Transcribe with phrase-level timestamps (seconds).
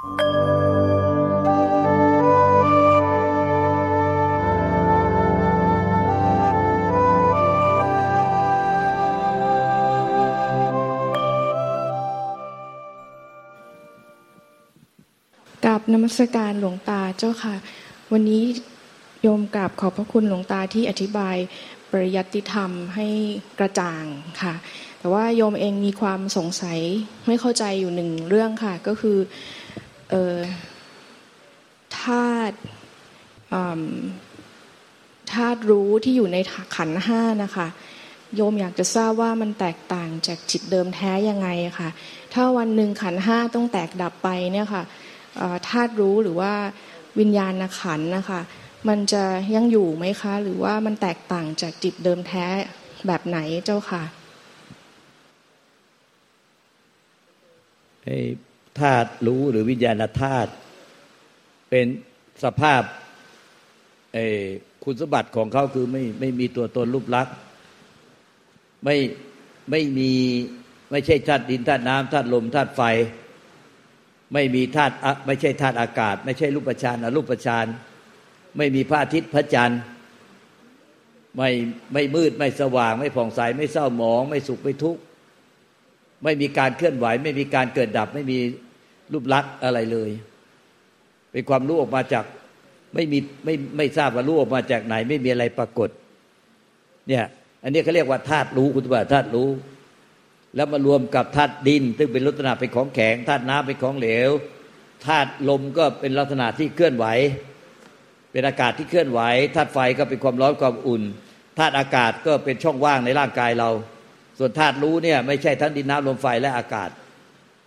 [0.00, 0.06] กั
[15.78, 17.54] บนมัสการหลวงตาเจ้าค่ะ
[18.12, 18.42] วันนี้
[19.22, 21.36] โยมกราบขอบพระคุณหลวงตาที่อธิบาย
[21.90, 23.08] ปริยัติธรรมให้
[23.58, 24.04] กระจ่าง
[24.42, 24.54] ค่ะ
[24.98, 26.80] แต่ว่าโยมเองมีความสงสัย
[27.26, 29.18] ไม่เข้าใจอยู่หนึ่งเรื่องค่ะ ก็คือ
[30.10, 30.38] เออ
[32.00, 32.56] ธาตุ
[35.32, 36.36] ธาตุรู้ที่อยู่ใน
[36.76, 37.68] ขันห้านะคะ
[38.36, 41.88] โยมอยากจะทราบว่ามันแตกต่างจากจิตเดิมแท้ยังไงค่ะ
[42.34, 44.82] ถ้าวันหนึ่งขันห้าต้องแตกดับไปเนี่ยค่ะ
[45.68, 46.52] ธาตุรู้หรือว่า
[47.18, 48.40] วิญญาณขันนะคะ
[48.88, 52.46] มันจะยังอยู่ไหมคะ หรือว่ามันแตกต่างจากจิตเดิมแท้
[53.06, 54.02] แบบไหนเจ้าค่ะ
[58.80, 60.50] ธาตุรู้หรือวิญญาณธาตุ
[61.70, 61.86] เป็น
[62.44, 62.82] สภาพ
[64.84, 67.34] คุณสมบัติของเขาคือไม่ไม่มีตัวตนรูปลักษณ์
[68.84, 68.96] ไม่
[69.70, 70.12] ไม่มี
[70.90, 72.82] ไม่ใช่ธาตุดินธาตุน้ำธาตุลมธาตุไฟ
[74.32, 74.94] ไม่มีธาตุ
[75.26, 77.66] ไม่ใช่ธาตุอากาศ ไม่ใช่รูปฌานอรูปฌาน
[78.56, 79.80] ไม่มีพระอาทิตย์พระจันทร์
[81.36, 81.50] ไม่
[81.92, 85.00] ไม่มืดไม่สว่าง ไม่ผ่องใสไม่เศร้าหมอง ไม่สุขไม่ทุกข์
[86.24, 88.38] ไม่มีการเคลื่อนไหว ไม่มีการเกิดดับ ไม่มี
[89.12, 90.10] รูปลักษณ์อะไรเลย
[91.32, 92.24] เป็นความรู้ออกมาจาก
[92.94, 95.90] ไม่มีไม่ไม่ทราบว่ารู้ออกมาจากไหน ไม่มีอะไรปรากฏ
[97.08, 97.24] เนี่ย
[97.62, 99.48] อันนี้เขาเรียกว่าธาตุรู้คุณว่าธาตุรู้
[100.56, 104.30] แล้วมารวมกับธาตุดิน ซึ่งเป็นลักษณะเป็นของแข็งธาตุน้ำเป็นของเหลว
[105.06, 107.06] ธาตุลมก็เป็นลักษณะที่เคลื่อนไหว
[108.32, 109.20] เป็นอากาศที่เคลื่อนไหว
[109.54, 111.02] ธาตุไฟก็เป็นความร้อนความอุ่น
[111.58, 113.70] ธาตุอากาศก็เป็นช่องว่างในร่างกายเรา
[114.42, 116.90] ส่วนธาตุรู้เนี่ยไม่ใช่ทั้งดินน้ำลมไฟและอากาศ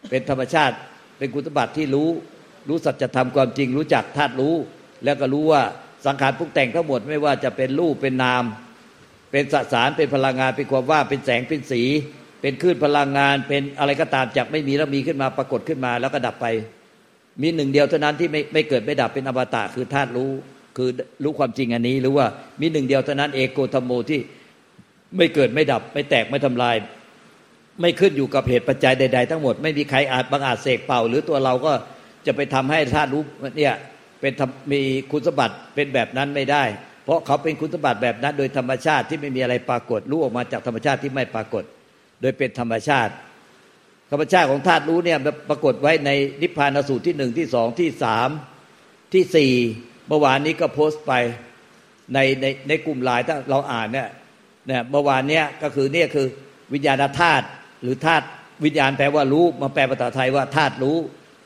[0.10, 0.76] เป็นธรรมชาติ
[1.18, 2.10] เป็นกุศบัติที่รู้
[2.70, 4.56] รู้สัจธรรมความจริง รู้จักธาตุรู้
[5.04, 5.62] แล้วก็รู้ว่า
[6.06, 8.44] สังขารพุกแต่งทั้งหมดไม่ว่าจะเป็นรูปเป็นนาม
[9.32, 11.82] เป็นสสารเป็นพลังงานเป็นความว่างเป็นแสงเป็นสี
[12.42, 16.46] เป็นคลื่นพลังงาน เป็นอะไรก็ตามจากไม่มีแล้วมีขึ้นมาปรากฏขึ้นมาแล้วก็ดับไป
[17.42, 20.32] มีหนึ่งเดียวเท่านั้นที่ไม่ไม่เกิดไม่ดับเป็นอมตะคือธาตุรู้
[20.78, 20.90] คือ
[21.24, 22.26] รู้ความจริงอันนี้หรือว่า
[22.62, 24.20] มีหนึ่งเดียวเท่านั้นเอโกธรรมโมที่
[25.18, 26.76] ไม่เกิดไม่ดับ ไม่แตกไม่ทำลาย
[27.82, 31.74] ไม่ขึ้นอยู่กับเหตุปัจจัยใด ๆ ทั้งหมด ไม่มีใครอาจบางอาจเสกเป่า หรือตัวเราก็
[32.26, 33.24] จะไปทำให้ธาตุรู้
[33.58, 33.74] เนี่ย
[34.22, 34.34] เป็น
[34.72, 34.82] มี
[35.12, 36.64] คุณสมบัติเป็นแบบนั้นไม่ได้
[37.04, 41.64] เพราะเขาเป็นคุณสมบัติแบบนั้นโดยธรรมชาติที่ไม่มีอะไรปรากฏรู้ออกมาจากธรรมชาติที่ไม่ปรากฏ
[42.22, 43.14] โดยเป็นธรรมชาติ
[44.12, 45.20] ธรรมชาติของธาตุรู้เนี่ย
[45.50, 46.10] ปรากฏไว้ใน
[46.42, 48.30] นิพพานสูตรที่หนึ่งที่สองที่สาม
[49.14, 49.54] ที่สี่
[50.08, 51.14] เมื่อวานนี้ก็โพสต์ไป
[52.14, 54.08] ในในในกลุ่มไลน์ถ้าเราอ่านเนี่ย
[54.70, 56.28] นี่ยเมื่อวานเนี้ยก็คือเนี่ยคือ
[56.74, 57.46] วิญญาณธาตุ
[57.84, 58.26] หรือธาตุ
[58.66, 60.98] วิญญาณแปลว่ารู้มาแปลภาษาไทยว่าธาตุรู้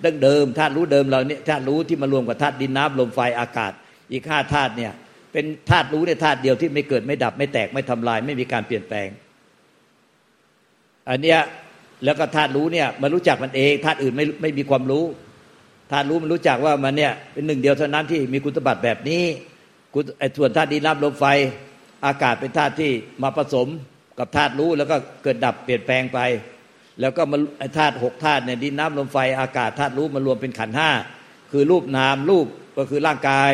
[0.03, 3.71] ดั้งเดิมธาตุรู้เดิมเราเนี่ยธาตุรู้ที่มารวมกับธาตุดินน้ำลมไฟอากาศ
[4.11, 4.91] อีกห้าธาตุเนี่ย
[5.33, 9.07] เป็นธาตุรู้ในธาตุเดียวที่ไม่เกิดไม่ดับไม่แตกไม่ทำลาย ไม่มีการเปลี่ยนแปลง
[11.09, 11.39] อันเนี้ย
[12.05, 15.05] แล้วก็ธาตุรู้เนี่ยมันรู้จักมันเองธาตุอื่นไม่ไม่มีความรู้
[15.91, 19.23] ธาตุรู้มันรู้จักว่ามันเนี่ยเป็นหนึ่งเดียวเท่านั้นที่มีคุณสมบัติแบบนี้
[19.93, 21.25] คุณไอ้ส่วนธาตุดินน้ำลมไฟ
[22.05, 22.91] อากาศเป็นธาตุที่
[23.23, 23.67] มาผสม
[24.19, 26.19] กับธาตุรู้แล้วก็เกิดดับเปลี่ยนแปลงไป
[27.01, 27.37] แล้วก็มา
[27.77, 30.89] ธาตุหกธาตุเนี่ยดินน้ำลมไฟอากาศธาตุรู้มารวมเป็นขันห้า
[31.51, 32.47] คือรูปนามรูป
[32.77, 33.51] ก็คือร่างกาย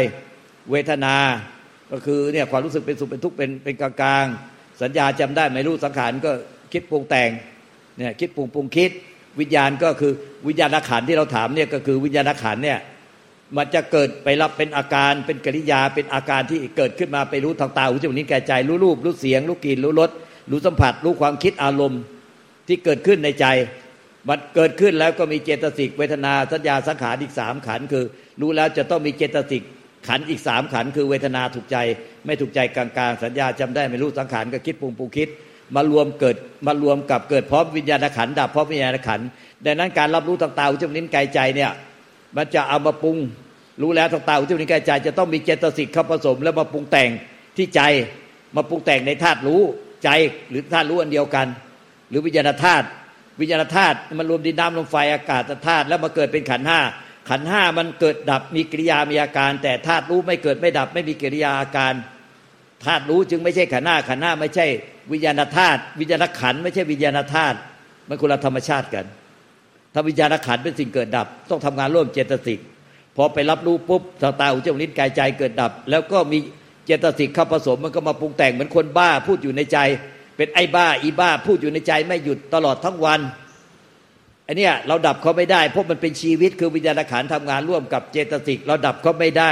[0.71, 1.15] เวทนา
[1.91, 6.31] ก็คือเนี่ยความรู้สึกเป็นสุขเป็นทุกข์เป็นเป็นกลางๆสัญญาจำได้ไม่รู้สังขารก็
[6.73, 7.29] คิดปรุงแต่ง
[7.97, 8.91] เนี่ยคิดปรุงปรุงคิด
[9.39, 10.13] วิญญาณก็คือ
[10.47, 12.79] วิญญาณขันที่เราถามเนี่ยก็คือวิญญาณขันเนี่ย
[13.57, 20.11] มันจะเกิดไปรับเป็นอาการเป็นกิริยาเป็นอาการที่เกิดขึ้นมาไปรู้ทางตาหูจมูกนิ้วกายใจ รู้รูปรู้เสียง รู้กลิ่นรู้รส
[20.51, 22.01] รู้สัมผัส รู้ความคิดอารมณ์
[22.67, 23.45] ที่เกิดขึ้นในใจ
[24.27, 28.05] มันเกิดขึ้นแล้วก็มีเจตสิกเวทนาสัญญาสังขารอีกสามขันคือ
[28.41, 29.63] รู้แล้วจะต้องมีเจตสิก
[30.07, 31.77] ขันอีกสามขันคือเวทนาถูกใจ
[32.25, 35.29] ไม่ถูกใจกลางๆ สัญญาจำได้ไม่รู้สังขารก็คิดปรุงปรุงคิด
[35.75, 36.35] มารวมเกิด
[36.67, 39.19] มารวมกับเกิดพร้อมวิญญาณขันดับพร้อมวิญญาณขัน
[39.65, 41.71] ดังนั้นการรับรู้ทางตาหูจมูกลิ้นกายใจเนี่ย
[42.35, 43.17] มันจะเอามาปรุง
[43.81, 47.09] รู้แล้วทางตาหูจมูกลิ้นกายใจจะต้องมีเจตสิกเข้าผสม แล้วมาปรุงแต่ง
[47.57, 47.81] ที่ใจ
[48.55, 49.61] มาปรุงแต่งในธาตุรู้
[50.03, 50.09] ใจ
[50.49, 51.47] หรือธาตุรู้อันเดียวกัน
[52.09, 52.85] หรือวิญญาณธาตุ
[53.39, 56.79] วิญญาณธาตุมันรวมดินน้ำลมไฟอากาศธาตุแล้วมาเกิดเป็นขันห้า
[57.29, 61.93] ขันห้ามันเกิดดับมีกิริยามีอาการ แต่ธาตุรู้ไม่เกิดไม่ดับไม่มีกิริยาอาการ
[62.85, 64.65] ธาตุรู้จึงไม่ใช่ขันห้าขันห้าไม่ใช่
[65.11, 67.57] วิญญาณธาตุวิญญาณขันไม่ใช่วิญญาณธาตุ
[68.07, 69.05] มันคนละธรรมชาติกัน
[69.93, 72.59] ถ้าวิญญาณขันเป็นสิ่งเกิดดับ ต้องทำงานร่วมเจตสิก
[73.15, 76.37] พอไปรับรู้ปุ๊บตาตาหูจมูกลิ้นกายใจเกิดดับ แล้วก็มี
[76.85, 79.77] เจตสิกเข้าผสมมันก็มาปรุงแต่งเหมือนคนบ้าพูดอยู่ในใจ
[80.37, 83.19] เป็นไอ้บ้า อีบ้า พูดอยู่ในใจไม่หยุดตลอดทั้งวัน
[84.47, 89.51] อันนี้เราดับเขาไม่ได้เพราะมันเป็นชีวิตคือวิญญาณขันทำงานร่วมกับเจตสิกเราดับเขาไม่ได้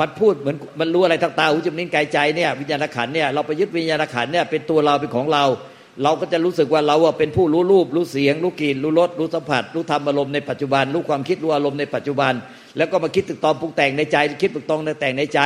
[0.00, 5.44] มันพูดเหมือนมันรู้อะไรทางตาหูจมูกนิ้วกายใจเนี่ยวิญญาณขันเนี่ยเราไปยึดวิญญาณขันเนี่ยเป็นตัวเราเป็นของเรา
[6.02, 12.32] เราก็จะรู้สึกว่าเราเป็นผู้รู้รูปรู้เสียง รู้กลิ่นรู้รสรู้สัมผัส รู้ธรรมอารมณ์ในปัจจุบันรู้ความคิดรู้อารมณ์ในปัจจุบัน
[12.76, 15.40] แล้วก็มาคิดตึกตองปรุงแต่งในใจ คิดตึกตองแต่งในใจ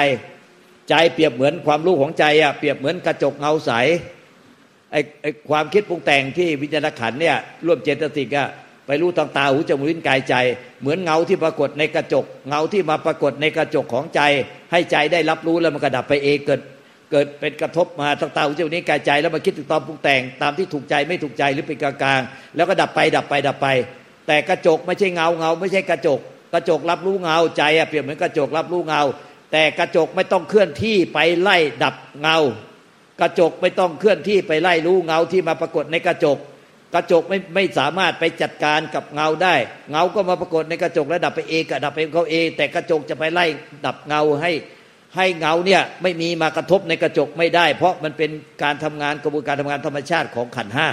[0.89, 3.73] ใจเปรียบเหมือนความรู้ของใจอะเปรียบเหมือนกระจกเงาใส
[4.93, 7.37] ไอ้ไอ้ความคิดปรุงแต่งที่วิญญาณขันเนี่ย
[7.67, 8.49] ร่วมเจตสิกอะ
[8.87, 10.35] ไปรู้ทางตาหูจมูกลิ้นกายใจ
[10.81, 14.21] เหมือนเงาที่ปรากฏในกระจก เงาที่มาปรากฏในกระจกของใจ
[14.73, 16.61] ให้ใจได้รับรู้แล้วมันกระดับไปเองเกิด
[17.11, 23.69] เกิดเป็นกระทบมาทางตาหูจมูกลิ้นกายใจ แล้วมาคิดถึงตอนปรุงแต่ง ตามที่ถูกใจไม่ถูกใจหรือเป็นกลางๆแล้วก็ดับไปดับไปดับไป
[24.27, 26.21] แต่กระจกไม่ใช่เงาเงาไม่ใช่กระจก
[26.53, 29.03] กระจกรับรู้เงาใจอะเปรียบเหมือนกระจกรับรู้เงา
[29.53, 32.39] แต่กระจกไม่ต้องเคลื่อนที่ไปไล่ดับเงา
[33.21, 36.39] กระจกไม่ต้องเคลื่อนที่ไปไล่รู้เงาที่มาปรากฏในกระจก
[36.95, 39.55] กระจกไม่ไม่สามารถไปจัดการกับเงาได้
[39.91, 43.47] เงาก็มาปรากฏในกระจกแล้วดับไปเองก็ดับไปเขาเอง แต่กระจกจะไปไล่
[43.87, 44.53] ดับเงาให้
[45.17, 48.31] ให้เงาเนี่ยไม่มีมากระทบในกระจกไม่ได้ เพราะมันเป็น
[48.63, 50.89] การทำงานกระบวนการทำงานธรรมชาติของขันห้า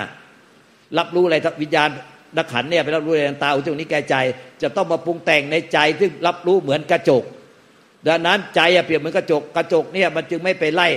[0.97, 1.89] รับรู้อะไรวิญญาณ
[2.37, 4.15] นักขันเนี่ยไปรับรู้อะไรต่าอุจจานี้แก่ใจ
[4.61, 7.23] จะต้องมาปรุงแต่งในใจซึ่งรับรู้เหมือนกระจก
[8.07, 10.87] ดังนั้นใจเปรียบเหมือนกระจกกระจกเนี่ยมันจึงไม่ไปไล่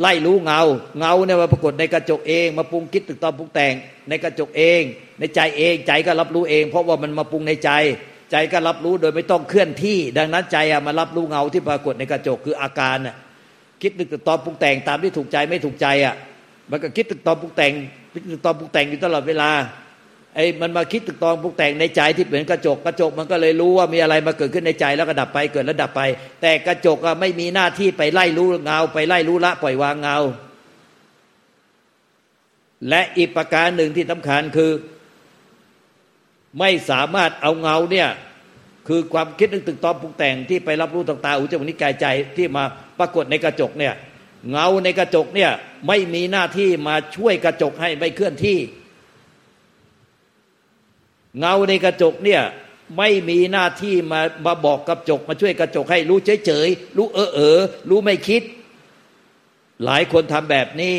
[0.00, 0.60] ไล่รู้เงา
[0.98, 3.74] เงาเนี่ยมาปรากฏในกระจกเอง มาปรุงคิดตึกตอนปรุงแต่ง
[4.08, 4.82] ในกระจกเอง
[5.18, 7.70] ในใจเองใจก็รับรู้เอง เพราะว่ามันมาปรุงในใจ
[8.30, 13.16] ใจก็รับรู้โดยไม่ต้องเคลื่อนที่ ดังนั้นใจอะมารับรู้เงาที่ปรากฏในกระจกคืออาการน่ะ
[13.82, 16.14] คิดตึกตอนปรุงแต่งตามที่ถูกใจไม่ถูกใจอะ
[16.70, 17.72] มันก็คิดตึกตอนปรุงแต่ง
[18.12, 19.50] คิดตึกตอนปรุงแต่งอยู่ตลอดเวลา
[20.34, 26.02] ไอ้มันมาคิดตึกตองปรุงแต่งในใจที่เหมือนกระจกกระจกมันก็เลยรู้ว่ามีอะไรมาเกิดขึ้นในใจแล้วก็ดับไปเกิดแล้วดับไป
[26.42, 30.16] แต่กระจกอะไม่มีหน้าที่ไปไล่รู้เงา ไปไล่รู้ละปล่อยวางเงา
[32.88, 34.72] และอีกประการหนึ่งที่สำคัญคือ
[36.58, 38.08] ไม่สามารถเอาเงาเนี่ย
[38.88, 42.06] คือความคิดนึกตึกตอมปรุงแต่งที่ไปรับรู้ต่างๆอุจจาระนิกายใจ
[42.36, 42.64] ที่มา
[42.98, 43.94] ปรากฏในกระจกเนี่ย
[44.50, 45.50] เงาในกระจกเนี่ย
[45.88, 48.58] ไม่มีหน้าที่มาช่วยกระจกให้ไม่เคลื่อนที่
[51.38, 52.42] เงาในกระจกเนี่ย
[52.98, 57.58] ไม่มีหน้าที่มามาบอกกระจก มาช่วยกระจกให้รู้เฉยๆรู้เออเออ
[57.90, 58.42] รู้ไม่คิด
[59.84, 60.94] หลายคนทำแบบนี้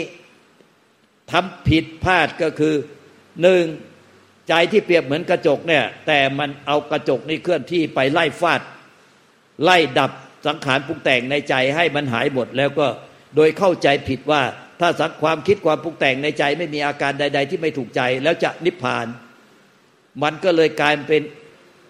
[1.32, 2.76] ทำผิดพลาดก็คือ
[3.42, 3.64] หนึ่ง
[4.50, 8.62] ใจที่เปรียบเหมือนกระจกเนี่ยแต่มันเอากระจกนี่เคลื่อนที่ไปไล่ฟาด
[9.64, 10.12] ไล่ดับ
[10.48, 12.88] สังขารปรุงแต่งในใจให้มันหายหมดแล้วก็
[13.36, 14.42] โดยเข้าใจผิดว่า
[14.80, 19.08] ถ้าสักความคิดความปรุงแต่งในใจไม่มีอาการใด ๆ ที่ไม่ถูกใจแล้วจะนิพพาน
[20.22, 21.24] มันก็เลยกลายเป็น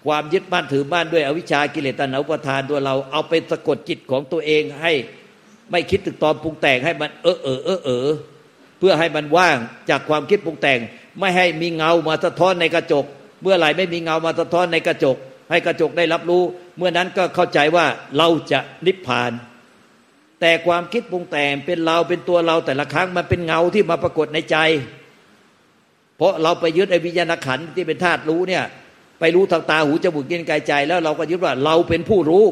[0.05, 4.93] ความยึดมั่นถือมั่นด้วยอวิชชากิเลสตัณหาอุปทานตัวเราเอาไปสะกดจิตของตัวเองให้
[5.71, 8.07] ไม่คิดถึงตอนปรุงแต่งให้มันเออเออเออเออ
[8.85, 9.57] พื่อให้มันว่าง
[9.89, 10.79] จากความคิดปรุงแต่ง
[11.19, 13.05] ไม่ให้มีเงามาสะท้อนในกระจก
[13.41, 15.17] เมื่อไหร่ไม่มีเงามาสะท้อนในกระจก
[15.51, 16.43] ให้กระจกได้รับรู้
[16.77, 17.85] เมื่อนั้นก็เข้าใจว่า
[18.17, 19.31] เราจะนิพพาน
[20.41, 24.57] แต่ความคิดปรุงแต่งเป็นเราเป็นตัวเราแต่ละครั้งมันเป็นเงาที่มาปรากฏในใจ
[26.17, 28.63] เพราะเราไปยึดไอ้วิญญาณขันที่เป็นธาตุรู้เนี่ย
[29.19, 32.45] ไปรู้ทางตาหูจมูกกินกายใจแล้วเราก็ยึดว่าเราเป็นผู้รู้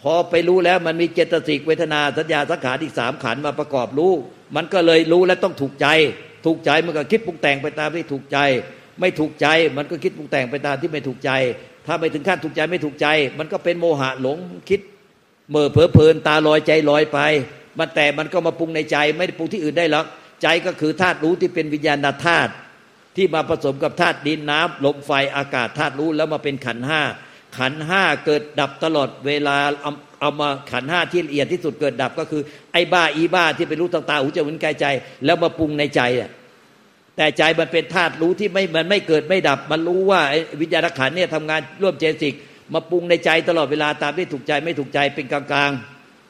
[0.00, 4.12] พอไปรู้แล้วมันมีเจตสิกเวทนาสัญญาสังขารอีกสามขันมาประกอบรู้
[4.56, 5.86] มันก็เลยรู้และต้องถูกใจ
[6.46, 8.38] ถูกใจมันก็คิดปรุงแต่งไปตามที่ถูกใจ
[9.00, 9.46] ไม่ถูกใจ
[9.76, 11.30] มันก็คิดปรุงแต่งไปตามที่ไม่ถูกใจ
[11.86, 13.06] ถ้าไม่ถึงขั้นถูกใจไม่ถูกใจ
[13.38, 14.80] มันก็เป็นโมหะหลงคิด
[15.50, 17.18] เมื่อเพอเพลินตาลอยใจลอยไป
[17.78, 20.06] มันแต่มันก็มาปรุงในใจไม่ได้ปรุงที่อื่นได้หรอก
[20.42, 22.52] ใจก็คือธาตุรู้ที่เป็นวิญญาณธาตุ
[23.16, 27.02] ที่มาผสมกับธาตุดินน้ำลมไฟอากาศธาตุรู้แล้วมาเป็นขันห้า
[27.58, 29.56] ขันห้าเกิดดับตลอดเวลา
[30.20, 32.42] เอามาขันห้าที่ละเอียดที่สุดเกิดดับก็คือ
[32.72, 34.86] ไอ้บ้าอีบ้าที่ไปรู้ต่างๆหูจมูกกายใจ
[35.24, 36.30] แล้วมาปรุงในใจอะ
[37.16, 40.20] แต่ใจมันเป็นธาตุรู้ที่ไม่มันไม่เกิดไม่ดับ มันรู้ว่า
[40.60, 42.34] วิญญาณขันเนี่ยทำงานร่วมเจสิก
[42.74, 45.70] มาปรุงในใจตลอดเวลาตามที่ถูกใจไม่ถูกใจเป็นกลาง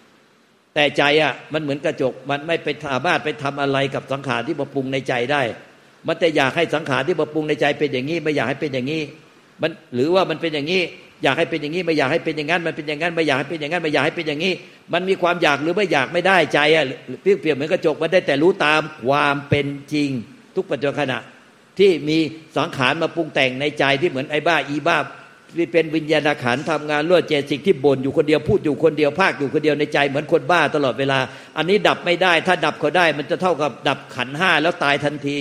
[0.08, 5.42] ๆ แต่ใจอะมันเหมือนกระจกมันไม่ไปสามารถไปทำอะไรกับสังขารที่มาปรุงในใจได้
[6.06, 9.02] มันแต่อยากให้สังขารที่มาปรุงในใจเป็นอย่างนี้ ไม่อยากให้เป็นอย่างนี้
[9.62, 10.82] มันหรือว่ามันเป็นอย่างนี้
[11.22, 14.52] อยากให้เป็นอย่างนี้ ไม่อยากให้เป็นอย่างนั้น มันเป็นอย่างนั้นไม่อยากให้เป็นอย่างนั้นไม่อยากให้เป็นอย่างนี้
[14.92, 16.84] มันมีความอยากหรือไม่อยากไม่ได้ใจอะ
[17.22, 20.10] เปรียบเหมือนกระจกมันได้แต่รู้ตามความเป็นจริง
[20.56, 21.18] ทุกปัจจุบันขณะ
[21.78, 22.18] ที่มี
[22.56, 24.98] สังขารมาปรุงแต่งในใจที่เหมือนไอ้บ้าอีบ้า
[25.58, 31.18] ที่เป็นวิญญาณขันทำงานรวดเจสิกที่บ่นอยู่คนเดียวพูดอยู่คนเดียวภาคอยู่คนเดียวในใจเหมือนคนบ้าตลอดเวลา
[31.56, 35.38] อันนี้ดับไม่ได้ ถ้าดับเขาได้ มันจะเท่ากับดับขันห้าแล้วตายทันที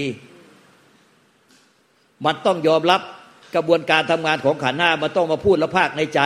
[2.25, 3.01] มันต้องยอมรับ
[3.55, 6.21] กระบวนการทำงานของขันห้ามันต้องมาพูดและภาคในใจ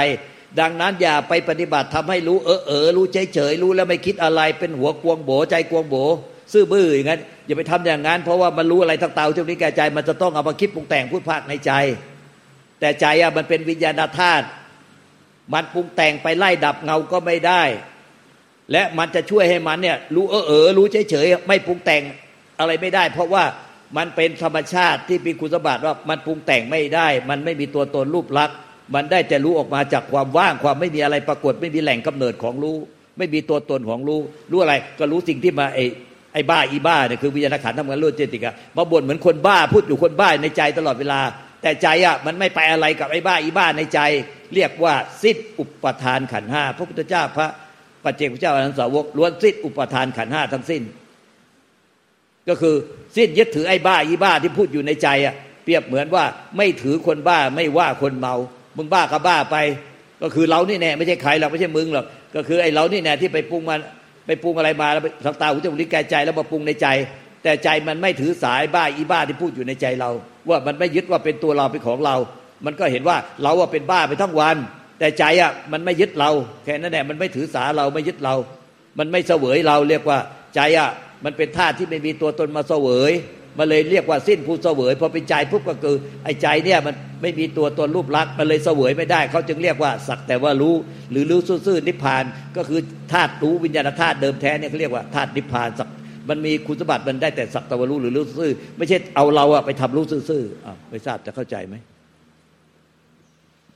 [0.60, 5.96] ดังนั้นอย่าไปปฏิบัติทำให้รู้เออเออรู้เฉยเฉยรู้แล้วไม่คิดอะไรเป็นหัวกวงโบใจกวงโบ
[6.54, 11.72] ซื่อบื้ออย่างนั้นอย่าไปทำอย่างนั้น เพราะว่ามันรู้อะไรทั้งเตาที่นี้แก่ใจ มันจะต้องเอามาคิดปรุงแต่งพูดภาคในใจ
[12.80, 14.46] แต่ใจอะมันเป็นวิญญาณธาตุ
[15.54, 17.64] มันปรุงแต่งไปไล่ดับเงาก็ไม่ได้
[18.72, 22.02] และมันจะช่วยให้มันเนี่ยรู้เออเออรู้เฉยเฉยไม่ปรุงแต่ง
[22.60, 23.44] อะไรไม่ได้ เพราะว่า
[23.98, 28.58] มันเป็นธรรมชาติที่มีคุณสมบัติว่ามันปรุงแต่งไม่ได้ มันไม่มีตัวตนรูปลักษณ์
[28.96, 32.78] มันได้แต่รู้ออกมาจากความว่างความไม่มีอะไรปรากฏ ไม่มีแหล่งกำเนิดของรู้
[33.18, 34.20] ไม่มีตัวตนของรู้
[34.52, 35.86] รู้อะไร ก็รู้สิ่งที่มาไอ้
[36.34, 41.20] ไอ้บ้าอีบ้าเนี่ยคือวิญญาณขันธ์ทำงานรู้เจติกะมาบ่นเหมือนคนบ้าพูดอยู่คนบ้าในใจตลอดเวลา
[41.62, 44.00] แต่ใจอะมันไม่ไปอะไรกับไอ้บ้าอีบ้าในใจ
[44.54, 47.48] เรียกว่าสิ้นอุปทานขันห้าพระพุทธเจ้าพระ
[48.04, 50.82] ปัจเจกพระเจ้าอนันสาวกล้วนสิ้นอุปทานขันห้าทั้งสิ้น
[52.50, 52.76] ก็คือ
[53.16, 56.24] สิ้นยึดถือไอ้บ้าอีบ้าที่พูดอยู่ในใจอะเปรียบเหมือนว่า
[56.58, 58.36] ไม่ถือคนบ้าไม่ว่าคนเมา
[58.78, 59.58] มึงบ้าก็บ้าไป
[60.22, 63.80] ก็คือเรานี่แน่ไม่ใช่ใครหรอกไม่ใช่มึงหรอกก็คือไอ้เรานี่แน่ที่ไปปรุงมัน
[64.26, 66.88] ไปปรุงอะไรมาแล้วทางตาหูจมูกลิ้นกายใจแล้วมาปรุงในใจ
[67.44, 70.12] แต่ใจมันไม่ถือสายบ้าอีบ้าที่พูดอยู่ในใจเรา
[70.50, 72.16] ว่ามันไม่ยึดว่าเป็นตัวเราเป็นของเรา
[72.66, 74.58] มันก็เห็นว่าเราว่าเป็นบ้าไปทั้งวัน
[75.00, 76.30] แต่ใจอะมันไม่ยึดเรา
[76.64, 78.36] แค่นั้นแหละมันไม่ถือสาเราไม่ยึดเรา
[79.00, 80.18] มันไม่เสวยเราเรียกว่า
[80.56, 80.90] ใจอะ
[81.26, 83.14] มันเป็นธาตุที่ไม่มีตัวตนมาเสวย
[83.60, 90.76] มันเลยเรียกว่าสิ้นผู้เสวยพอเป็นใจปุ๊บก็คือไอ้ใจเนี่ยมันไม่มีตัวตนรูปลักษณ์มันเลยเสวยไม่ได้ เขาจึงเรียกว่าสักแต่ว่ารู้
[91.12, 92.24] หรือรู้ซื่อนิพพาน
[92.58, 92.80] ก็คือ
[93.14, 95.88] ธาตุรู้วิญญาณธาตุเดิมแท้เนี่ยเขาเรียกว่าธาตุนิพพานสัก
[96.30, 101.76] มันมีคุณสมบัติมันได้แต่สักแต่ว่ารู้หรือรู้ซื่อไม่ใช่เอาเราอะไปทำรู้ซื่ออ่าไม่ทราบจะเข้าใจไหม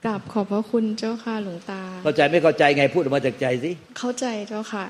[0.06, 4.86] กราบขอบพระคุณเจ้าค่ะหลวงตา เข้าใจไม่เข้าใจไงพูดออกมาจากใจสิเข้าใจเจ้าค่ะ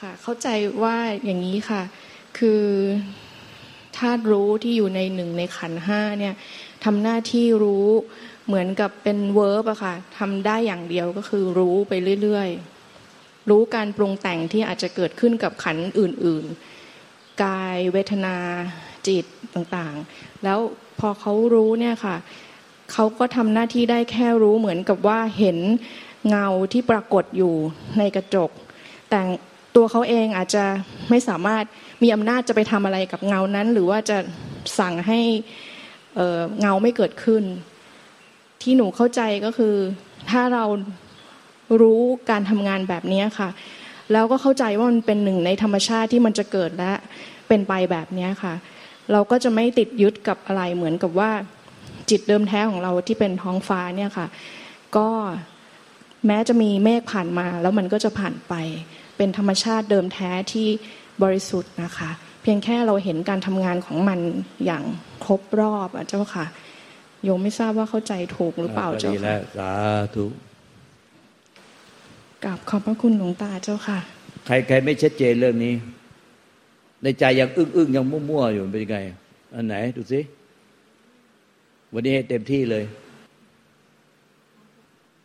[0.00, 0.48] ค่ะ เข้าใจ
[0.82, 1.82] ว่าอย่างนี้ค่ะ
[2.38, 2.64] คือ
[3.96, 6.34] ธาตุรู้ที่อยู่ในหนึ่งในขันห้าเนี่ย
[6.84, 7.88] ทำหน้าที่รู้
[8.46, 18.36] เหมือนกับเป็นเวิร์บอะค่ะทำได้อย่างเดียวก็คือรู้ไปเรื่อยๆ รู้การปรุงแต่งที่อาจจะเกิดขึ้นกับขันอื่นๆ กายเวทนา
[19.06, 20.58] จิตต่างๆ แล้ว
[21.00, 22.16] พอเขารู้เนี่ยค่ะ
[22.92, 25.58] เขาก็ทำหน้าที่ได้แค่รู้เหมือนกับว่าเห็น
[26.28, 27.54] เงาที่ปรากฏอยู่
[27.98, 28.50] ในกระจก
[29.10, 29.20] แต่
[29.76, 30.64] ตัวเขาเองอาจจะ
[31.10, 31.64] ไม่สามารถ
[32.02, 34.18] มีอำนาจจะไปทำอะไรกับเงานั้น หรือว่าจะ
[34.78, 35.20] สั่งให้
[36.14, 37.42] เเงาไม่เกิดขึ้น
[38.62, 39.74] ที่หนูเข้าใจก็คือ
[40.30, 40.64] ถ้าเรา
[41.80, 43.48] รู้การทำงานแบบนี้ค่ะ
[44.12, 46.92] แล้วก็เข้าใจว่ามันเป็นหนึ่งในธรรมชาติที่มันจะเกิดและ
[47.48, 48.54] เป็นไปแบบนี้ค่ะ
[49.12, 51.30] เราก็จะไม่ติดยึดกับอะไรเหมือนกับว่า
[52.10, 54.26] จิตเดิมแท้ของเราที่เป็นท้องฟ้าเนี่ยค่ะ
[54.96, 55.08] ก็
[56.26, 58.54] แม้จะมีเมฆผ่านมา แล้วมันก็จะผ่านไป
[59.22, 60.68] เป็นธรรมชาติเดิมแท้ที่
[61.22, 62.10] บริสุทธิ์นะคะ
[62.42, 64.18] เพียงแค่เราเห็นการทำงานของมัน
[64.64, 64.84] อย่าง
[65.24, 66.46] ครบรอบอะเจ้าค่ะ
[67.24, 69.72] โยมไม่ทราบว่าเข้าใจถูกหรือเปล่าเจ้าค่ะสา
[70.14, 70.24] ธุ
[72.44, 73.98] กับขอบพระคุณหลวงตาเจ้าค่ะ
[74.46, 75.74] ใครใครไม่ชัดเจนเรื่องนี้
[77.02, 78.98] ในใจยังอึ้งอึ้งยังมั่วๆอยู่เป็นยังไง
[79.54, 80.20] อันไหนดูสิ
[81.92, 82.84] วันนี้ให้เต็มที่เลย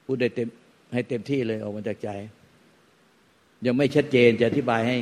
[0.05, 0.47] พูดได้เต็ม
[0.93, 2.11] ให้เต็มที่เลยออกมาจากใจ
[3.65, 4.97] ยังไม่ชัดเจนจะอธิบายให้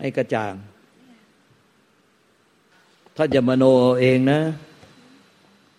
[0.00, 0.52] ให้กระจ่าง
[3.16, 3.64] ถ้าจะมโน
[4.00, 4.40] เองนะ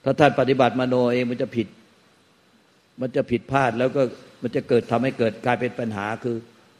[0.03, 1.67] ถ้าท่านปฏิบัติมโนเองมันจะผิด
[3.01, 4.01] มันจะผิดพลาดแล้วก็
[4.41, 6.35] มันจะเกิดทำให้เกิดกลายเป็นปัญหาคือ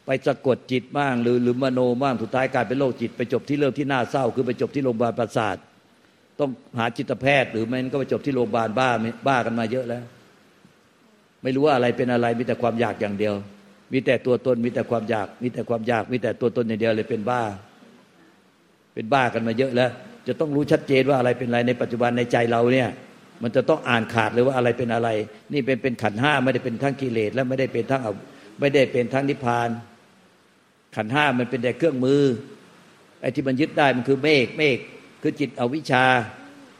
[0.06, 5.56] ไปสะกดจิตบ้างหรือหรือมโนบ้างสุดท้ายกลายเป็นโรคจิต ไปจบที่เรื่องที่น่าเศร้า คือไปจบที่โรงพยาบาลประสาท
[6.40, 8.90] ต้องหาจิตแพทย์ หรือไม่ก็ไปจบที่โรงพยาบาลบ้า
[9.28, 10.04] บ้ากันมาเยอะแล้ว
[11.42, 13.34] ไม่รู้ว่าอะไรเป็นอะไรมีแต่ความอยากอย่างเดียว
[13.92, 17.42] มีแต่ตัวตนมีแต่ความอยาก มีแต่ความอยาก มีแต่ตัวตนอย่างเดียวเลยเป็นบ้า
[18.94, 19.90] เป็นบ้ากันมาเยอะแล้ว
[20.26, 22.88] จะต้องรู้ชัดเจนว่าอะไรเป็นอะไรในปัจจุบันในใจเราเนี่ย
[23.42, 25.08] มันจะต้องอ่านขาดเลยว่าอะไรเป็นอะไร
[25.52, 28.00] นี่เป็นเป็นขันห้าไม่ได้เป็นทั้งกิเลสและไม่ได้เป็นทั้ง
[28.60, 29.68] ไม่ได้เป็นทั้งนิพพาน
[30.96, 32.22] ขันห้ามันเป็นแต่เครื่องมือ
[33.20, 34.78] ไอ้ที่มันยึดได้มันคือเมฆเมฆ
[35.22, 36.04] คือจิตอวิชชา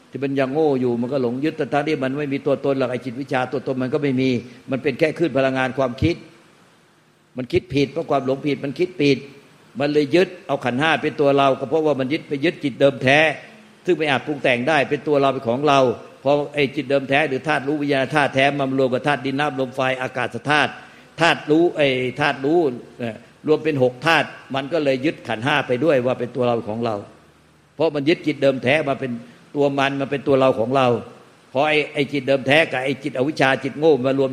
[0.09, 4.29] ที่มันยังโง่อยู่มันก็หลงยึดแต่ทั้งที่มันไม่มีตัวตนหรอกไอ้จิตวิชาตัวตนมันก็ไม่มี
[4.71, 6.15] มันเป็นแค่ขึ้นพลังงานความคิด
[7.37, 9.17] มันคิดผิดเพราะความหลงผิดมันคิดผิด
[9.79, 13.19] มันเลยยึดเอาขันห้าเป็นตัวเราก็เพราะว่ามันยึดไปยึดจิตเดิมแท้
[13.85, 15.79] ซึ่งไม่อาจปรุงแต่งได้เป็นตัวเราเป็นของเรา
[16.23, 20.71] พอไอ้จิตเดิมแท้หรือธาตุรู้วิญญาณธาตุแท้มารวมกับธาตุดินน้ำลมไฟอากาศธาตุ
[21.21, 21.87] ธาตุรู้ไอ้
[22.19, 22.59] ธาตุรู้
[23.47, 26.95] รวมเป็นหกธาตุมันก็เลยยึดขันห้าไปด้วยว่าเป็นตัวเราของเรา
[27.75, 29.11] เพราะมันยึดจิตเดิมแท้มาเป็น
[29.55, 30.87] ตัวมันมาเป็นตัวเราของเรา
[31.53, 34.29] พอไอ้ไอ้จิตเดิมแท้กับไอ้จิตอวิชชาจิตโง่มารวม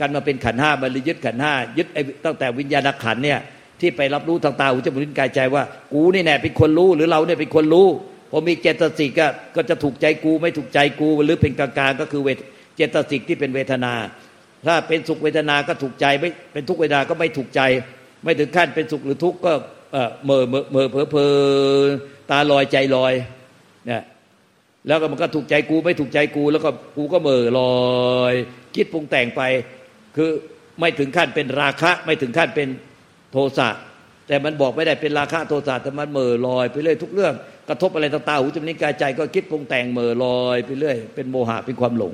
[0.00, 3.40] กันมาเป็นขันห้ามันเลยยึดขันห้ายึดไอ้ตั้งแต่วิญญาณขันเนี่ย
[3.80, 7.88] ที่ไปรับรู้ทางตาหูจมูกลิ้นกายใจว่า กูนี่แน่เป็นคนรู้หรือเราเนี่ยเป็นคนรู้
[8.30, 9.26] พอมีเจตสิกก็
[9.56, 12.38] ก็จะถูกใจกูไม่ถูกใจกูหรือเป็นกลางๆก็คือเวท
[12.76, 13.92] เจตสิกที่เป็นเวทนา
[14.66, 17.60] ถ้าเป็นสุขเวทนาก็ถูกใจไม่เป็นทุกเวทนาก็ไม่ถูกใจ
[18.24, 19.52] ไม่ถึงขั้นเป็นสุขหรือทุกข์ก็
[20.24, 21.30] เมื่อเมื่อเมื่อเพอเพอ
[22.30, 23.14] ตาลอยใจลอย
[23.86, 24.02] เนี่ย
[24.86, 28.34] แล้วก็มันก็ถูกใจกูไม่ถูกใจกู แล้วก็กูก็เมื่อลอย
[28.74, 29.42] คิดปรุงแต่งไป
[30.16, 30.30] คือ
[30.80, 32.68] ไม่ถึงขั้นเป็นราคะ ไม่ถึงขั้นเป็น
[33.32, 33.68] โทสะ
[34.26, 37.34] แต่มันบอกไม่ได้เป็นราคะโทสะแต่มันเมื่อลอยไปเรื่อยทุกเรื่อง
[37.68, 42.12] กระทบอะไรต่างๆหูจมูกนิ้วกายใจก็คิดปรุงแต่งเมื่อลอยไปเรื่อยเป็นโมหะเป็นความหลง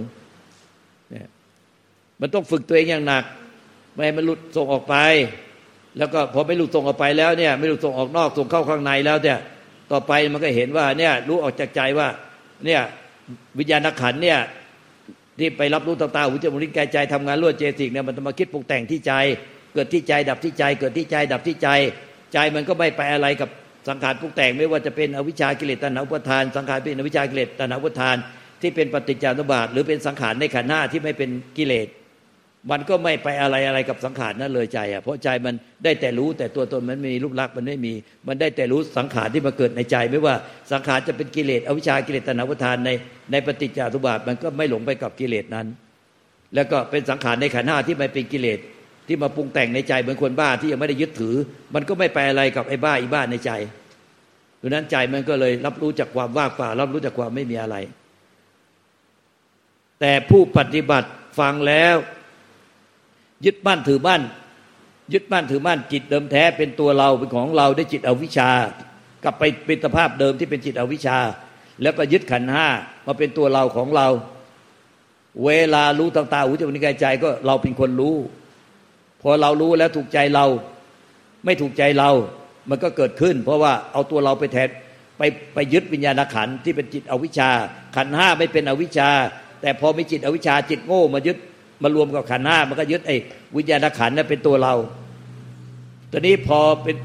[1.10, 1.28] เนี่ย
[2.20, 3.24] มันต้องฝึกตัวเองอย่างหนัก
[3.92, 4.96] ไม่ให้มันหลุดส่งออกไป
[5.98, 9.38] แล้วก็พอไม่หลุดส่งออกไปแล้วเนี่ย ไม่หลุดส่งออกนอกส่งเข้าข้างในแล้วเนี่ย
[9.92, 12.08] ต่อไปมันก็เห็นว่าเนี่ยรู้ออกจากใจว่า
[12.66, 12.80] เนี่ย
[13.58, 14.38] วิญญาณขันเนี่ย
[15.38, 19.12] ที่ไปรับรู้ต่างๆหูจมูกลิ้นกายใจทำงานรวดเจสิกเนี่ยมันจะมาคิดปรุงแต่งที่ใจ
[19.75, 21.69] เกิดที่ใจดับที่ใจ เกิดที่ใจดับที่ใจ
[22.33, 23.49] ใจมันก็ไม่ไปอะไรกับ
[23.88, 28.16] สังขารปรุงแต่งไม่ว่าจะเป็นอวิชากิเลสตัณหาอุปทาน สังขารเป็นอวิชากิเลสตัณหาอุปทาน
[28.62, 31.88] ที่เป็นปฏิจจานุบาท หรือเป็นสังขารในขันธ์หน้าที่ไม่เป็นกิเลส
[32.70, 35.54] มันก็ไม่ไปอะไรอะไรกับสังขารนั่นเลยใจอะเพราะใจมัน
[35.85, 37.92] ได้แต่รู้แต่ตัวตนมันไม่มีรูปลักษณ์มันไม่มี
[38.28, 40.35] มันได้แต่รู้สังขารที่มาเกิดในใจ ไม่ว่า
[40.73, 42.90] สังขารจะเป็นกิเลสอวิชากิเลสตัณหาอุปทานใน
[43.32, 45.66] ในปฏิจจานุบาทมันก็ไม่หลงไปกับกิเลสนั้น
[46.54, 48.58] แล้วก็เป็นสังขารในขันธ์ห้าที่ไม่เป็นกิเลส
[49.08, 51.35] ที่มาปรุงแต่งในใจเหมือนคนบ้าที่ยังไม่ได้ยึดถือ
[51.75, 53.50] มันก็ไม่ไปอะไรกับไอ้บ้าอีบ้าในใจ
[54.61, 57.76] ดังนั้นใจมันก็เลยรับรู้จากความว่างเปล่ารับรู้จากความไม่มีอะไร
[60.00, 61.08] แต่ผู้ปฏิบัติ
[61.38, 61.94] ฟังแล้ว
[63.45, 64.23] ยึดมั่นถือมั่น
[65.12, 68.50] ยึดมั่นถือมั่นจิตเดิมแท้เป็นตัวเราเป็นของเราได้จิตอวิชชา
[69.25, 71.19] กลับไปเป็นสภาพเดิมที่เป็นจิตอวิชชา
[71.83, 72.66] แล้วก็ยึดขันห้า
[73.07, 74.09] มาเป็นตัวเราของเรา
[75.45, 78.16] เวลารู้ต่างๆหูจมูกนิ้วกายใจก็เราเป็นคนรู้
[79.23, 80.47] พอเรารู้แล้วถูกใจเรา
[81.45, 82.11] ไม่ถูกใจเรา
[82.71, 84.69] มันก็เกิดขึ้น เพราะว่าเอาตัวเราไปแทน
[85.19, 85.23] ไป
[85.55, 87.50] ไปยึดวิญญาณขันที่เป็นจิตอวิชชา
[87.97, 89.11] ขันห้าไม่เป็นอวิชชา
[89.61, 91.37] แต่พอมีจิตอวิชชาจิตโง่มายึด
[91.83, 93.16] มารวมกับขันห้ามันก็ยึดไอ้
[93.56, 94.75] วิญญาณขันนั่นเป็นตัวเรา
[96.12, 96.97] ตอนนี้พอเป็น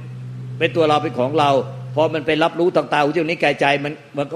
[0.60, 1.50] เป็นตัวเราเป็นของเรา
[1.96, 4.36] พอมันไปรับรู้ต่างๆที่นี้กายใจมันมันก็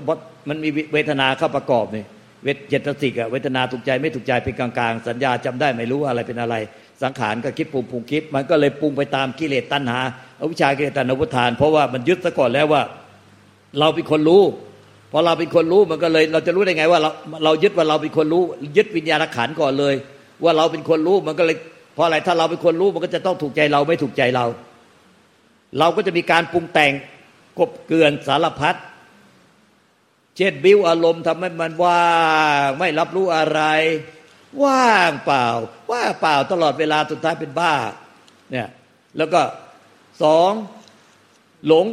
[0.49, 2.05] มันมีเวทนาเข้าประกอบนี่
[2.43, 6.55] เวทเจตสิกอะเวทนาถูกใจไม่ถูกใจเป็นกลางๆ สัญญาจำได้ไม่รู้อะไรเป็นอะไร
[7.03, 9.99] สังขารก็คิดปรุงปรุงคิด มันก็เลยปรุงไปตามกิเลสตัณหา
[10.39, 12.81] อวิชากิเลสตัณหาุทาน เพราะว่ามันยึดซะก่อนแล้วว่า
[13.79, 14.43] เราเป็นคนรู้
[15.11, 17.09] พอเราเป็นคนรู้มันก็เลย เราจะรู้ได้ไงว่าเรา
[17.43, 18.43] เรายึดว่าเราเป็นคนรู้
[18.77, 19.95] ยึดวิญญาณขันก่อนเลย
[20.43, 21.57] ว่าเราเป็นคนรู้มันก็เลย
[21.93, 24.45] เพราะอะไรถ้าเราเป็นคนรู้มันก็จะต้องถูกใจเราไม่ถูกใจเรา
[25.79, 26.91] เราก็จะมีการปรุงแต่ง
[27.59, 28.75] กบเกลื่อนสารพัด
[30.37, 32.05] เช่นบิ้วอารมณ์ทำให้มันว่า
[32.67, 33.61] งไม่รับรู้อะไร
[34.63, 35.47] ว่างเปล่า
[35.91, 37.73] ว่างเปล่าตลอดเวลาสุดท้ายเป็นบ้า
[38.51, 38.67] เนี่ย
[39.17, 39.41] แล้วก็
[40.23, 40.51] สอง
[41.67, 41.85] หลง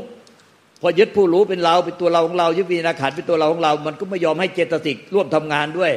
[0.81, 5.93] พอยึดผู้รู้เป็นเราเป็นตัวเราของเรายึดวิญญาณขันเป็นตัวเราของเรา มันก็ไม่ยอมให้เจตสิกร่วมทำงานด้วย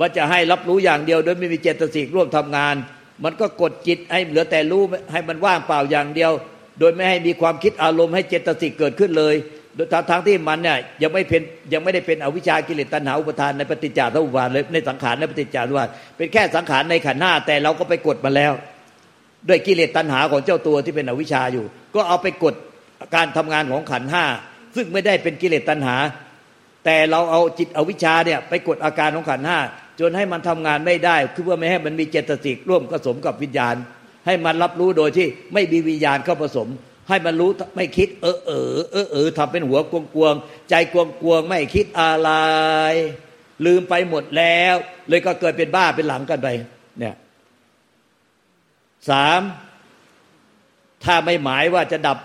[0.00, 2.74] มันจะให้รับรู้อย่างเดียว โดยไม่มีเจตสิกร่วมทำงาน
[3.24, 4.82] มันก็กดจิตให้เหลือแต่รู้
[5.12, 6.32] ให้มันว่างเปล่าอย่างเดียว
[6.78, 9.34] โดยไม่ให้มีความคิดอารมณ์ให้เจตสิกเกิดขึ้นเลย
[9.74, 18.52] โดยทางที่มันเนี่ยยังไม่เป็นยังไม่ได้เป็นอวิชากิเลสตัณหาอุปทานในปฏิจจสมุปบาทเลยในสังขารในปฏิจจสมุปบาทเป็นแค่สังขารในขันธ์หน้าแต่เราก็ไปกดมาแล้ว
[19.48, 22.54] ด้วยกิเลสตัณหาของเจ้าตัวที่เป็นอวิชาอยู่ ก็เอาไปกด
[23.14, 24.24] การทำงานของขันห้า
[24.76, 25.96] ซึ่งไม่ได้เป็นกิเลสตัณหา
[26.84, 29.58] แต่เราเอาจิตอวิชชาเนี่ยไปกดอาการของขันห้า
[30.00, 33.74] จนให้มันทำงานไม่ได้ คือว่าไม่ให้มันมีเจตสิกร่วมผสมกับวิญญาณ
[34.26, 36.68] ให้มันรับรู้โดยที่ไม่มีวิญญาณเข้าผสม
[37.08, 40.34] ให้มันรู้ไม่คิด เออเออเออเออทำเป็นหัวกวงกวง
[40.70, 42.30] ใจกวงกวงไม่คิดอะไร
[43.66, 44.74] ลืมไปหมดแล้ว
[45.08, 46.48] เลยก็เกิดเป็นบ้าเป็นหลังกันไป
[46.98, 47.14] เนี่ย
[49.10, 49.40] สาม
[51.04, 52.18] ถ้าไม่หมายว่าจะดับ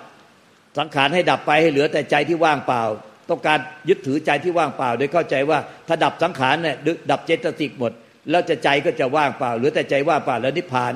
[0.78, 2.84] สังขารให้ดับไปให้เหลือแต่ใจที่ว่างเปล่า
[3.30, 3.60] ต้องการ
[3.90, 6.76] ยึดถือใจที่ว่างเปล่า โดยเข้าใจว่าถ้าดับสังขารเนี่ย
[7.12, 7.92] ดับเจตสิกหมด
[8.30, 10.94] แล้วจะใจก็จะว่างเปล่าหลือแต่ใจว่างเปล่าแล้วนิพพาน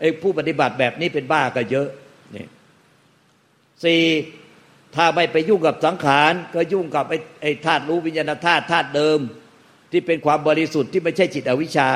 [0.00, 1.88] ไอ้ผู้ปฏิบัติแบบนี้เป็นบ้าก็เยอะ
[2.34, 2.46] นี่
[3.84, 4.02] สี่
[4.96, 9.18] ถ้าไม่ไปยุ่งกับสังขารก็ยุ่งกับไอ้ไอ้ธาตุรู้วิญญาณธาตุธาตุเดิม
[9.92, 11.88] ที่เป็นความบริสุทธิ์ที่ไม่ใช่จิตอวิชชา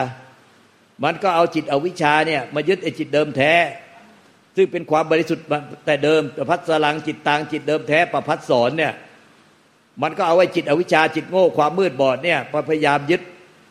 [1.04, 3.54] มันก็เอาจิตอวิชชาเนี่ยมายึดไอ้จิตเดิมแท้
[4.56, 5.44] ซึ่งเป็นความบริสุทธิ์
[5.86, 8.92] แต่เดิมประพัดสลังจิตตางจิตเดิมแท้ประพัดสอนเนี่ย
[10.02, 13.20] มันก็เอาไว้จิตอวิชชาจิตโง่ความมืดบอดเนี่ยพยายามยึด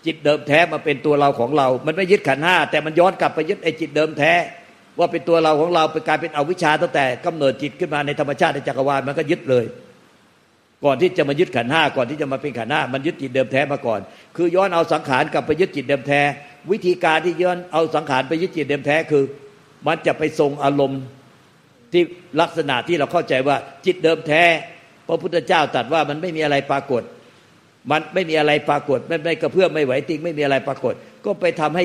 [0.06, 4.34] จิตเดิมแท้มาเป็นตัวเราของเรา มันไม่ยึดขันห้าแต่มันย้อนกลับไปยึดไอ้จิตเดิมแท้
[5.00, 9.65] ว่าเป็นตัวเราของเราเป็นการเป็นอวิชชาตั้งแต่กำเนิดจิตขึ้นมาในธรรมชาติในจักรวาลมันก็ยึดเลย
[10.86, 14.00] ก่อนที่จะมายึดขันห้าก่อนที่จะมาเป็นขันห้ามันยึดจิตเดิมแท้มาก่อน
[14.36, 16.22] คือย้อนเอาสังขารกลับไปยึดจิตเดิมแท้
[16.72, 19.24] วิธีการที่ย้อนเอาสังขารไปยึดจิตเดิมแท้คือ
[19.88, 21.02] มันจะไปทรงอารมณ์
[21.94, 22.04] ที่
[22.42, 24.44] ลักษณะที่เราเข้าใจว่าจิตเดิมแท้
[25.10, 27.04] พระพุทธเจ้าตรัสว่ามันไม่มีอะไรปรากฏ
[27.91, 30.93] มันไม่มีอะไรปรากฏ ไม่ไม่กระเพื่อมไม่ไหวติงไม่มีอะไรปรากฏ
[31.26, 31.84] ก็ไปทำให้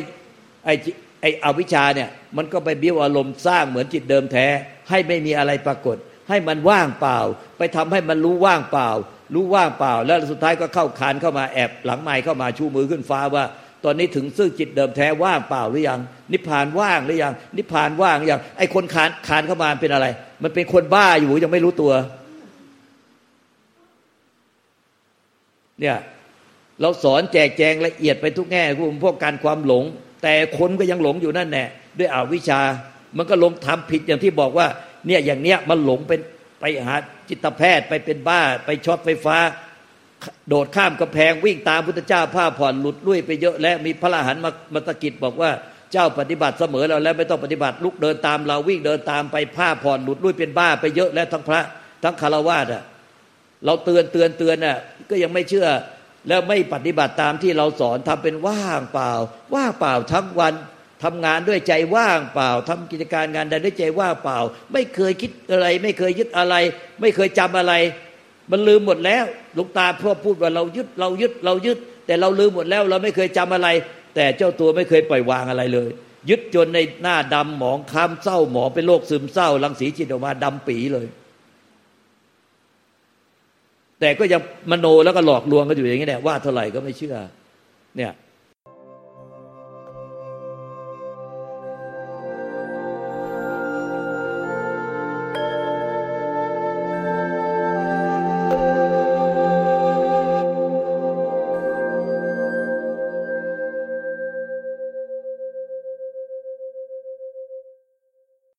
[0.65, 0.75] ไอ้
[1.23, 4.47] ไอไอ้อวิชชาเนี่ย มันก็ไปบิ้วอารมณ์สร้างเหมือนจิตเดิมแท้
[4.91, 5.97] ให้ไม่มีอะไรปรากฏ
[6.29, 7.19] ให้มันว่างเปล่า
[7.59, 8.91] ไปทำให้มันรู้ว่างเปล่า
[9.35, 13.45] รู้ว่างเปล่า แล้วสุดท้ายก็เข้าคานเข้ามาแอบหลังไม้เข้ามาชูมือขึ้นฟ้าว่า
[13.85, 16.01] ตอนนี้ถึงซึ่งจิตเดิมแท้ว่างเปล่าหรือยัง
[16.33, 20.07] นิพพานว่างหรือยัง นิพพานว่างหรือยังไอ้คนคานคานเข้ามาเป็นอะไร
[20.43, 21.93] มันเป็นคนบ้าอยู่ยังไม่รู้ตัว
[25.81, 25.97] เนี่ย
[26.81, 29.85] เราสอนแจกแจงละเอียดไปทุกแง่คุณพวกการความหลง
[30.23, 31.65] แต่คนก็ยังหลงอยู่นั่นแน่
[31.99, 32.61] ด้วยอวิชา
[33.17, 34.67] มันก็ลงทำผิดอย่างที่บอกว่า
[35.07, 36.21] เนี่ยอย่างเนี้ยมันหลงเป็น
[36.61, 36.95] ไปหา
[37.29, 39.37] จิตแพทย์ไปเป็นบ้า ไปช็อตไฟฟ้า
[40.49, 45.51] โดดข้ามกำแพงวิ่งตามพุทธเจ้าผ้าผ่อนหลุดลุ่ยไปเยอะและมีพระอรหันต์มามาตะกิดบอกว่า
[45.93, 51.61] เจ้าปฏิบัติเสมอเราแล้วไม่ต้องปฏิบัติลุกเดินตามเราวิ่งเดินตามไปผ้าผ่อนหลุดลุ่ยเป็นบ้าไปเยอะแล้วทั้งพระ
[52.03, 52.83] ทั้งคารวะอะ
[53.67, 54.77] เราเตือนเตือนเตือนอะ
[55.11, 55.69] ก็ยังไม่เชื่อ
[56.29, 59.13] แล้วไม่ปฏิบัติตามที่เราสอนทำเป็นว่างเปล่า
[59.55, 60.55] ว่างเปล่าทั้งวัน
[61.05, 64.39] ทำงานด้วยใจว่างเปล่าทำกิจการงานใดด้วยใจว่างเปล่า
[64.73, 66.55] ไม่เคยคิดอะไร ไม่เคยยึดอะไร
[67.01, 67.75] ไม่เคยจำอะไร
[68.51, 69.25] มันลืมหมดแล้ว
[69.57, 73.69] ลุงตาพ่อพูดว่าเรายึดเรายึดเรายึด แต่เราลืมหมดแล้ว เราไม่เคยจำอะไร
[74.15, 75.89] แต่เจ้าตัวไม่เคยปล่อยวางอะไรเลย
[76.31, 81.07] ยึดจนในหน้าดำหมองคล้ำเศร้าหมองเป็นโรคซึมเศร้า รังสีจิตออกมาดำปีเลย
[84.01, 87.17] แต่ก็ยังมโนแล้วก็หลอกลวงกันอยู่อย่างนี้แหละว่าเท่าไหร่ก็ไม่เชื่อ
[87.97, 88.13] เนี่ย